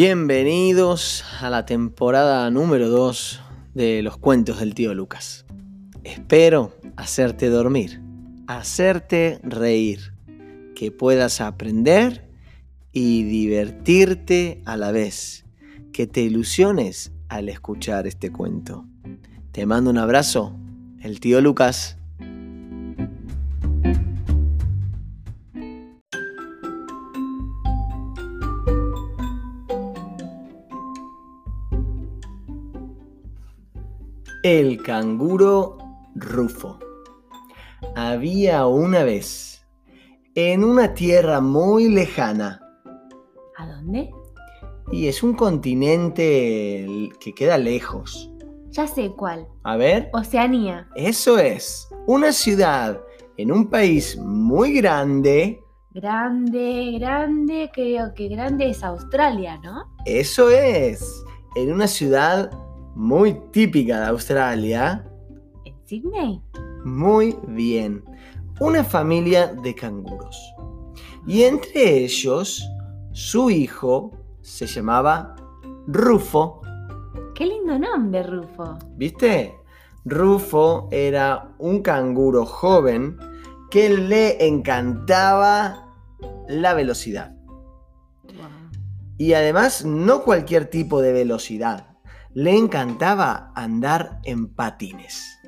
[0.00, 3.40] Bienvenidos a la temporada número 2
[3.74, 5.44] de los cuentos del tío Lucas.
[6.04, 8.00] Espero hacerte dormir,
[8.46, 10.14] hacerte reír,
[10.76, 12.30] que puedas aprender
[12.92, 15.44] y divertirte a la vez,
[15.92, 18.86] que te ilusiones al escuchar este cuento.
[19.50, 20.56] Te mando un abrazo,
[21.00, 21.98] el tío Lucas.
[34.50, 35.76] El canguro
[36.14, 36.78] Rufo.
[37.94, 39.68] Había una vez,
[40.34, 42.58] en una tierra muy lejana,
[43.58, 44.08] ¿A dónde?
[44.90, 48.32] y es un continente que queda lejos.
[48.70, 49.46] Ya sé cuál.
[49.64, 50.88] A ver, Oceanía.
[50.96, 52.98] eso es, una ciudad
[53.36, 59.94] en un país muy grande, Grande, grande, creo que grande es Australia, ¿no?
[60.06, 61.22] eso es,
[61.54, 62.50] en una ciudad
[62.98, 65.08] muy típica de Australia,
[65.64, 66.42] ¿En Sydney?
[66.84, 68.02] Muy bien.
[68.58, 70.36] Una familia de canguros.
[71.24, 72.68] Y entre ellos,
[73.12, 75.36] su hijo se llamaba
[75.86, 76.60] Rufo.
[77.36, 78.76] Qué lindo nombre, Rufo.
[78.96, 79.54] ¿Viste?
[80.04, 83.16] Rufo era un canguro joven
[83.70, 85.86] que le encantaba
[86.48, 87.32] la velocidad.
[89.18, 91.87] Y además, no cualquier tipo de velocidad.
[92.38, 95.40] Le encantaba andar en patines.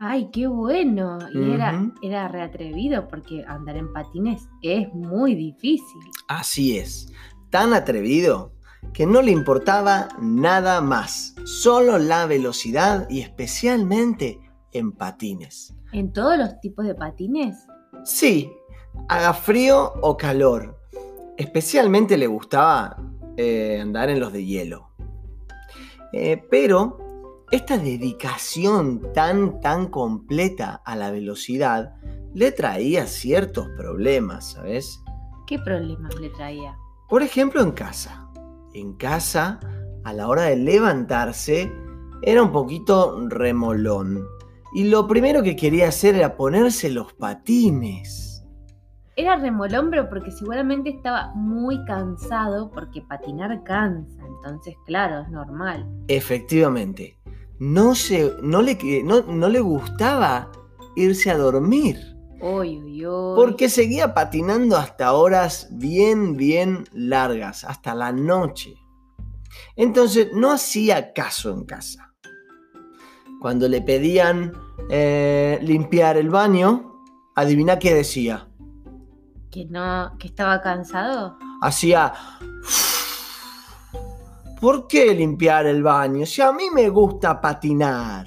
[0.00, 1.18] Ay, qué bueno.
[1.32, 6.02] Y era, era reatrevido porque andar en patines es muy difícil.
[6.26, 7.12] Así es,
[7.50, 8.54] tan atrevido
[8.92, 14.40] que no le importaba nada más, solo la velocidad y especialmente
[14.72, 15.76] en patines.
[15.92, 17.54] ¿En todos los tipos de patines?
[18.02, 18.50] Sí,
[19.08, 20.76] haga frío o calor.
[21.36, 22.96] Especialmente le gustaba
[23.36, 24.91] eh, andar en los de hielo.
[26.12, 26.98] Eh, pero
[27.50, 31.94] esta dedicación tan, tan completa a la velocidad
[32.34, 35.02] le traía ciertos problemas, ¿sabes?
[35.46, 36.76] ¿Qué problemas le traía?
[37.08, 38.30] Por ejemplo, en casa.
[38.72, 39.60] En casa,
[40.04, 41.70] a la hora de levantarse,
[42.22, 44.26] era un poquito remolón.
[44.74, 48.31] Y lo primero que quería hacer era ponerse los patines.
[49.16, 54.22] Era remolón, pero porque seguramente estaba muy cansado porque patinar cansa.
[54.36, 55.86] Entonces, claro, es normal.
[56.08, 57.18] Efectivamente,
[57.58, 60.50] no, se, no, le, no, no le gustaba
[60.96, 61.98] irse a dormir.
[63.36, 68.74] Porque seguía patinando hasta horas bien, bien largas, hasta la noche.
[69.76, 72.14] Entonces no hacía caso en casa.
[73.40, 74.52] Cuando le pedían
[74.90, 77.00] eh, limpiar el baño,
[77.36, 78.48] adivina qué decía.
[79.52, 81.36] ¿Que no, que estaba cansado?
[81.60, 82.10] Hacía...
[84.58, 86.24] ¿Por qué limpiar el baño?
[86.24, 88.26] Si a mí me gusta patinar.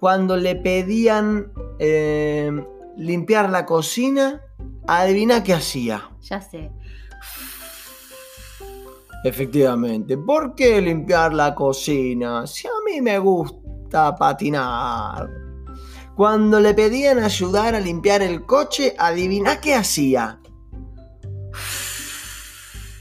[0.00, 2.50] Cuando le pedían eh,
[2.96, 4.40] limpiar la cocina,
[4.88, 6.10] adivina qué hacía.
[6.22, 6.72] Ya sé.
[9.22, 12.48] Efectivamente, ¿por qué limpiar la cocina?
[12.48, 15.49] Si a mí me gusta patinar.
[16.20, 20.38] Cuando le pedían ayudar a limpiar el coche, adivina qué hacía.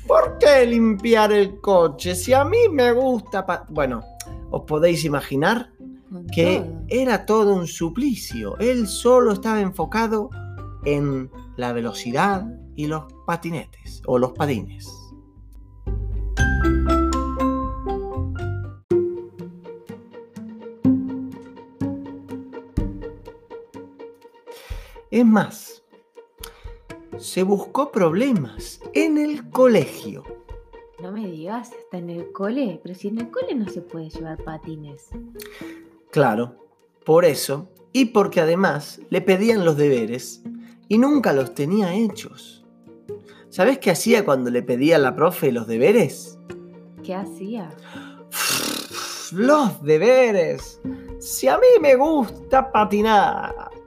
[0.08, 2.16] ¿Por qué limpiar el coche?
[2.16, 3.66] Si a mí me gusta...
[3.72, 4.06] Bueno,
[4.52, 5.70] os podéis imaginar
[6.34, 8.58] que era todo un suplicio.
[8.58, 10.30] Él solo estaba enfocado
[10.86, 12.48] en la velocidad
[12.78, 14.88] y los patinetes o los patines.
[25.12, 25.84] Es más,
[27.18, 30.24] se buscó problemas en el colegio.
[31.02, 32.80] No me digas, está en el cole.
[32.84, 35.08] Pero si en el cole no se puede llevar patines.
[36.12, 36.68] Claro,
[37.06, 40.44] por eso, y porque además le pedían los deberes
[40.88, 42.66] y nunca los tenía hechos.
[43.50, 46.38] ¿Sabes qué hacía cuando le pedía a la profe los deberes?
[47.04, 47.72] ¿Qué hacía?
[49.32, 50.80] Los deberes.
[51.20, 53.79] Si a mí me gusta patinar.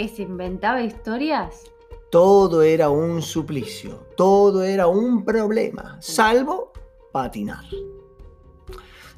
[0.00, 1.70] ¿Que se inventaba historias?
[2.10, 6.72] Todo era un suplicio, todo era un problema, salvo
[7.12, 7.66] patinar.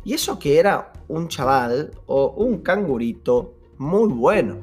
[0.02, 4.56] Y eso que era un chaval o un cangurito muy bueno.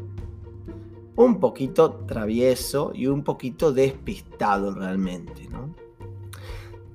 [1.16, 5.48] Un poquito travieso y un poquito despistado realmente.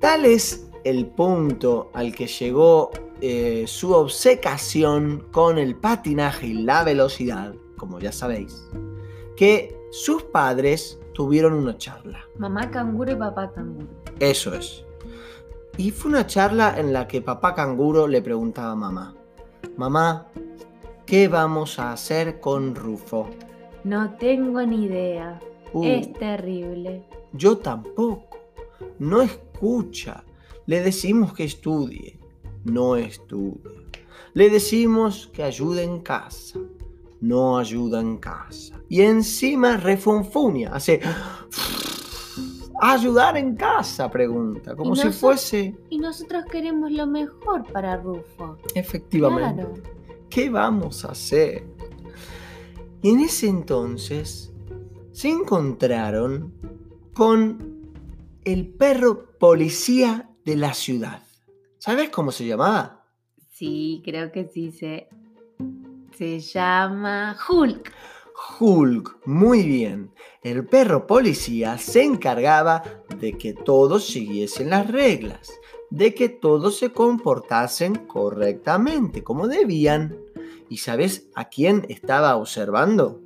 [0.01, 2.91] Tal es el punto al que llegó
[3.23, 8.69] eh, su obsecación con el patinaje y la velocidad, como ya sabéis,
[9.37, 12.21] que sus padres tuvieron una charla.
[12.39, 13.87] Mamá canguro y papá canguro.
[14.21, 14.85] Eso es.
[15.77, 19.15] Y fue una charla en la que papá canguro le preguntaba a mamá,
[19.77, 20.27] mamá,
[21.05, 23.29] ¿qué vamos a hacer con Rufo?
[23.83, 25.41] No tengo ni idea.
[25.73, 27.03] Uh, Es terrible.
[27.33, 28.39] Yo tampoco.
[28.99, 30.25] No escucha.
[30.67, 32.19] Le decimos que estudie.
[32.65, 33.73] No estudia.
[34.33, 36.59] Le decimos que ayude en casa.
[37.25, 38.79] No ayuda en casa.
[38.87, 40.75] Y encima refunfuña.
[40.75, 41.01] Hace...
[42.83, 44.11] ¿Ayudar en casa?
[44.11, 44.77] Pregunta.
[44.77, 45.75] Como si fuese...
[45.89, 48.59] Y nosotros queremos lo mejor para Rufo.
[48.75, 49.63] Efectivamente.
[49.63, 49.83] Claro.
[50.29, 51.67] ¿Qué vamos a hacer?
[53.01, 54.53] Y en ese entonces
[55.13, 56.53] se encontraron
[57.15, 57.91] con
[58.45, 61.23] el perro policía de la ciudad.
[61.79, 63.07] ¿Sabes cómo se llamaba?
[63.51, 64.71] Sí, creo que sí.
[66.17, 67.93] Se llama Hulk.
[68.61, 69.27] Hulk.
[69.27, 70.13] Muy bien.
[70.43, 72.83] El perro policía se encargaba
[73.19, 75.53] de que todos siguiesen las reglas,
[75.91, 80.17] de que todos se comportasen correctamente, como debían.
[80.69, 83.21] ¿Y sabes a quién estaba observando?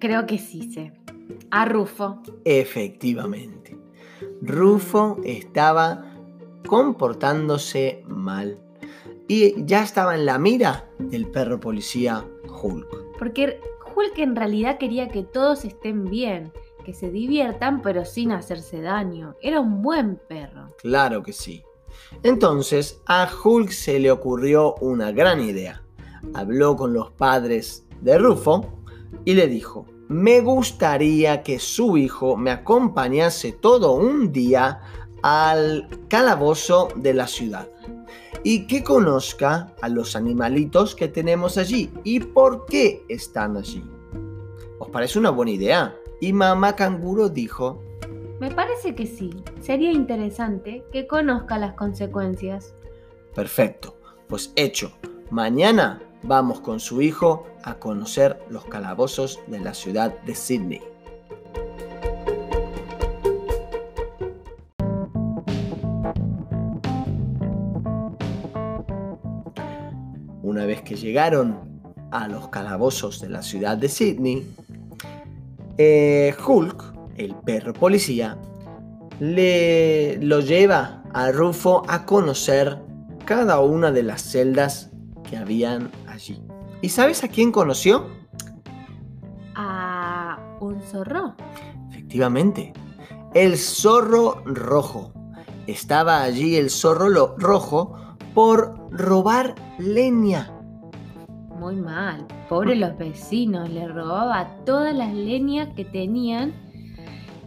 [0.00, 0.92] Creo que sí sé.
[1.50, 2.20] A Rufo.
[2.44, 3.78] Efectivamente.
[4.42, 6.04] Rufo estaba
[6.66, 8.63] comportándose mal.
[9.26, 12.26] Y ya estaba en la mira del perro policía
[12.62, 13.18] Hulk.
[13.18, 13.60] Porque
[13.96, 16.52] Hulk en realidad quería que todos estén bien,
[16.84, 19.34] que se diviertan pero sin hacerse daño.
[19.40, 20.68] Era un buen perro.
[20.78, 21.62] Claro que sí.
[22.22, 25.82] Entonces a Hulk se le ocurrió una gran idea.
[26.34, 28.82] Habló con los padres de Rufo
[29.24, 34.80] y le dijo, me gustaría que su hijo me acompañase todo un día
[35.22, 37.68] al calabozo de la ciudad
[38.42, 43.84] y que conozca a los animalitos que tenemos allí y por qué están allí.
[44.78, 45.96] ¿Os parece una buena idea?
[46.20, 47.82] Y mamá canguro dijo,
[48.40, 49.30] Me parece que sí.
[49.60, 52.74] Sería interesante que conozca las consecuencias.
[53.34, 53.96] perfecto,
[54.28, 54.92] pues hecho,
[55.30, 60.82] mañana vamos con su hijo a conocer los calabozos de la ciudad de Sydney.
[70.84, 74.46] Que llegaron a los calabozos de la ciudad de Sydney,
[75.78, 78.38] eh, Hulk, el perro policía,
[79.20, 82.78] le lo lleva a Rufo a conocer
[83.24, 84.90] cada una de las celdas
[85.28, 86.40] que habían allí.
[86.82, 88.06] ¿Y sabes a quién conoció?
[89.54, 91.34] A un zorro.
[91.90, 92.72] Efectivamente,
[93.34, 95.12] el zorro rojo.
[95.66, 97.96] Estaba allí el zorro rojo
[98.34, 100.53] por robar leña.
[101.64, 102.26] Muy mal.
[102.50, 103.70] Pobre los vecinos.
[103.70, 106.52] Le robaba todas las leñas que tenían.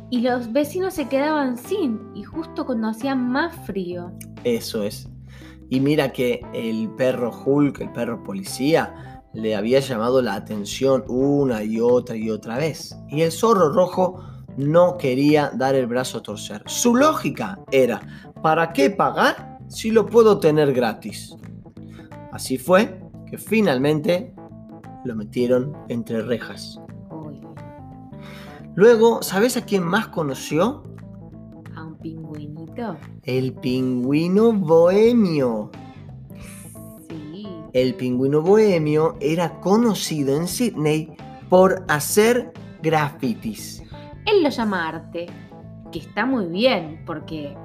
[0.09, 1.99] Y los vecinos se quedaban sin.
[2.15, 4.11] Y justo cuando hacía más frío.
[4.43, 5.07] Eso es.
[5.69, 11.63] Y mira que el perro Hulk, el perro policía, le había llamado la atención una
[11.63, 12.97] y otra y otra vez.
[13.09, 14.23] Y el zorro rojo
[14.57, 16.63] no quería dar el brazo a torcer.
[16.65, 18.01] Su lógica era,
[18.41, 21.35] ¿para qué pagar si lo puedo tener gratis?
[22.31, 24.33] Así fue que finalmente
[25.03, 26.79] lo metieron entre rejas.
[27.09, 27.41] Uy,
[28.75, 30.83] Luego, ¿sabes a quién más conoció?
[31.75, 32.97] a un pingüinito.
[33.23, 35.71] El pingüino bohemio.
[37.07, 37.47] Sí.
[37.73, 41.15] El pingüino bohemio era conocido en Sydney
[41.49, 43.83] por hacer grafitis.
[44.25, 45.27] Él lo llama arte.
[45.91, 47.03] Que está muy bien.
[47.05, 47.55] Porque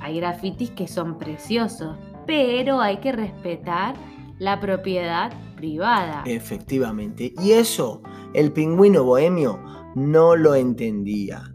[0.00, 1.96] hay grafitis que son preciosos.
[2.26, 3.94] Pero hay que respetar
[4.42, 6.24] la propiedad privada.
[6.26, 7.32] Efectivamente.
[7.40, 8.02] Y eso,
[8.34, 9.60] el pingüino bohemio
[9.94, 11.54] no lo entendía.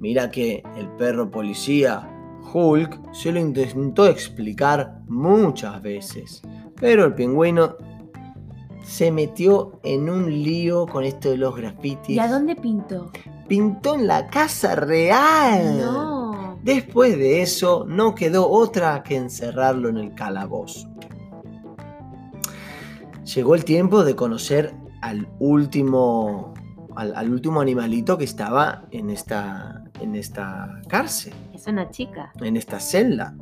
[0.00, 2.08] Mira que el perro policía,
[2.52, 6.40] Hulk, se lo intentó explicar muchas veces.
[6.80, 7.76] Pero el pingüino
[8.82, 12.16] se metió en un lío con esto de los grafitis.
[12.16, 13.12] ¿Y a dónde pintó?
[13.48, 15.78] Pintó en la casa real.
[15.78, 16.58] No.
[16.62, 20.93] Después de eso, no quedó otra que encerrarlo en el calabozo.
[23.24, 26.52] Llegó el tiempo de conocer al último,
[26.96, 32.32] al, al último animalito que estaba en esta, en esta cárcel, Es una chica.
[32.40, 33.34] en esta celda.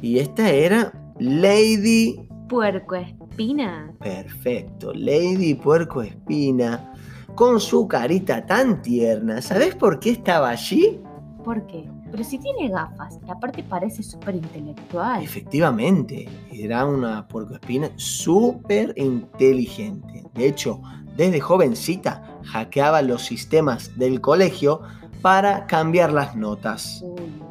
[0.00, 3.92] Y esta era Lady Puerco espina.
[4.00, 6.92] Perfecto, Lady Puerco Espina,
[7.34, 9.40] con su carita tan tierna.
[9.42, 11.00] ¿Sabes por qué estaba allí?
[11.44, 11.88] ¿Por qué?
[12.10, 15.22] Pero si tiene gafas, y aparte parece súper intelectual.
[15.22, 20.24] Efectivamente, era una puercoespina súper inteligente.
[20.34, 20.80] De hecho,
[21.16, 24.80] desde jovencita hackeaba los sistemas del colegio
[25.22, 27.02] para cambiar las notas.
[27.04, 27.50] Uy.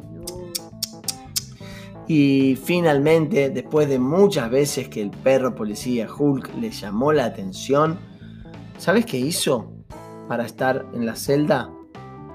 [2.12, 8.00] Y finalmente, después de muchas veces que el perro policía Hulk le llamó la atención,
[8.78, 9.70] ¿sabes qué hizo
[10.26, 11.70] para estar en la celda?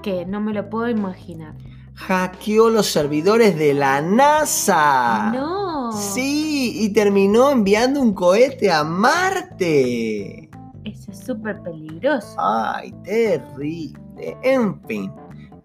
[0.02, 1.56] Que no me lo puedo imaginar.
[1.96, 5.32] Hackeó los servidores de la NASA.
[5.32, 5.92] No.
[5.92, 10.50] Sí, y terminó enviando un cohete a Marte.
[10.84, 12.36] Eso es súper peligroso.
[12.38, 13.98] Ay, terrible.
[14.42, 15.12] En fin,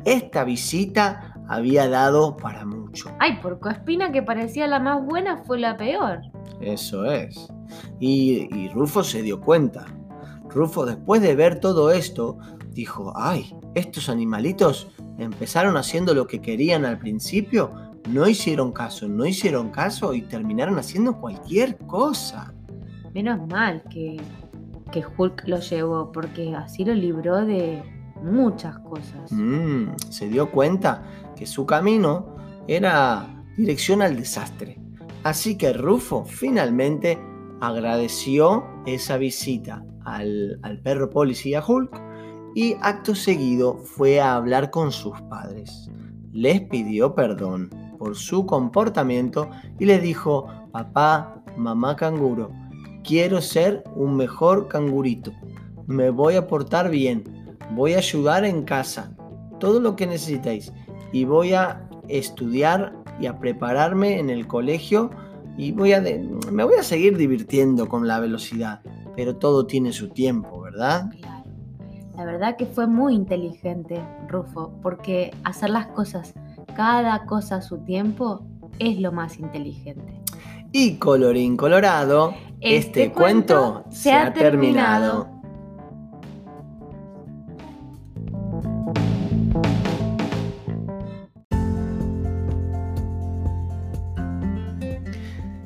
[0.06, 3.12] esta visita había dado para mucho.
[3.20, 6.22] Ay, por Cospina que parecía la más buena fue la peor.
[6.62, 7.52] Eso es.
[8.00, 9.86] Y, y Rufo se dio cuenta.
[10.50, 12.38] Rufo, después de ver todo esto,
[12.72, 14.90] dijo, ay, estos animalitos
[15.24, 17.72] empezaron haciendo lo que querían al principio,
[18.10, 22.54] no hicieron caso, no hicieron caso y terminaron haciendo cualquier cosa.
[23.14, 24.20] Menos mal que,
[24.92, 27.84] que Hulk lo llevó, porque así lo libró de
[28.22, 29.32] muchas cosas.
[29.32, 31.04] Mm, se dio cuenta
[31.36, 32.36] que su camino
[32.68, 34.80] era dirección al desastre.
[35.24, 37.20] Así que Rufo finalmente
[37.60, 42.11] agradeció esa visita al, al perro policía Hulk
[42.56, 45.90] y acto seguido fue a hablar con sus padres.
[46.32, 52.52] Les pidió perdón por su comportamiento y les dijo, papá, mamá canguro,
[53.04, 55.32] quiero ser un mejor cangurito,
[55.88, 57.24] me voy a portar bien,
[57.72, 59.16] voy a ayudar en casa,
[59.60, 60.72] todo lo que necesitéis
[61.12, 65.12] y voy a estudiar y a prepararme en el colegio
[65.58, 66.02] y voy a
[66.52, 68.82] me voy a seguir divirtiendo con la velocidad,
[69.16, 71.12] pero todo tiene su tiempo, ¿verdad?
[72.22, 76.36] La verdad que fue muy inteligente, Rufo, porque hacer las cosas,
[76.76, 78.46] cada cosa a su tiempo,
[78.78, 80.22] es lo más inteligente.
[80.72, 85.30] Y colorín colorado, este, Este cuento, cuento se ha terminado.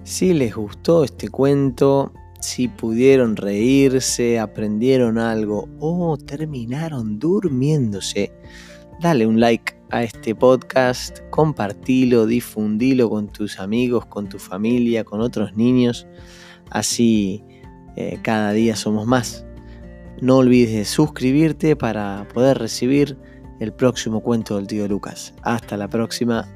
[0.04, 2.14] Si les gustó este cuento,
[2.46, 8.32] si pudieron reírse, aprendieron algo o terminaron durmiéndose,
[9.02, 15.22] dale un like a este podcast, compartilo, difundilo con tus amigos, con tu familia, con
[15.22, 16.08] otros niños.
[16.70, 17.44] Así
[17.96, 19.46] eh, cada día somos más.
[20.22, 23.18] No olvides de suscribirte para poder recibir
[23.60, 25.34] el próximo cuento del tío Lucas.
[25.42, 26.48] Hasta la próxima.